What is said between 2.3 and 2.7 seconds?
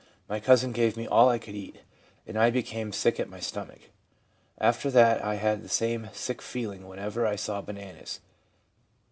I